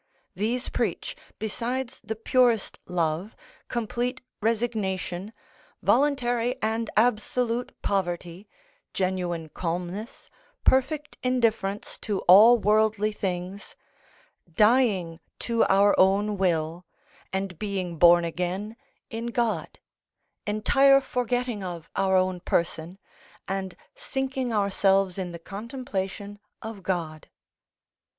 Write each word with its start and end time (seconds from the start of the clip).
These 0.33 0.69
preach, 0.69 1.15
besides 1.37 2.01
the 2.03 2.15
purest 2.15 2.79
love, 2.87 3.35
complete 3.67 4.19
resignation, 4.41 5.31
voluntary 5.83 6.55
and 6.59 6.89
absolute 6.97 7.79
poverty, 7.83 8.49
genuine 8.95 9.49
calmness, 9.49 10.31
perfect 10.63 11.19
indifference 11.21 11.99
to 11.99 12.21
all 12.21 12.57
worldly 12.57 13.11
things, 13.11 13.75
dying 14.51 15.19
to 15.41 15.65
our 15.65 15.93
own 15.99 16.35
will 16.35 16.83
and 17.31 17.59
being 17.59 17.99
born 17.99 18.25
again 18.25 18.75
in 19.11 19.27
God, 19.27 19.77
entire 20.47 20.99
forgetting 20.99 21.63
of 21.63 21.91
our 21.95 22.15
own 22.17 22.39
person, 22.39 22.97
and 23.47 23.75
sinking 23.93 24.51
ourselves 24.51 25.19
in 25.19 25.31
the 25.31 25.37
contemplation 25.37 26.39
of 26.59 26.81
God. 26.81 27.29